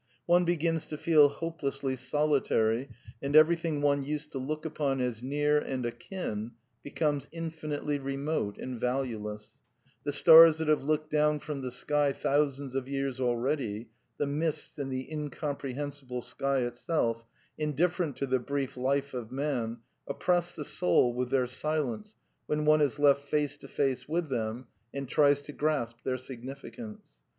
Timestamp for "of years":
12.73-13.19